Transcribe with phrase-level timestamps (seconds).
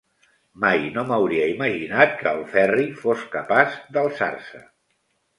[0.61, 4.63] Mai no m'hauria imaginat que el Ferri fos capaç d'alçar-se.